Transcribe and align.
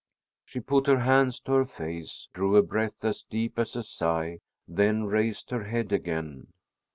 She 0.45 0.59
put 0.61 0.87
her 0.87 1.01
hands 1.01 1.39
to 1.41 1.51
her 1.51 1.65
face, 1.65 2.27
drew 2.33 2.55
a 2.55 2.63
breath 2.63 3.05
as 3.05 3.21
deep 3.21 3.59
as 3.59 3.75
a 3.75 3.83
sigh, 3.83 4.39
then 4.67 5.03
raised 5.03 5.51
her 5.51 5.65
head 5.65 5.91
again. 5.91 6.47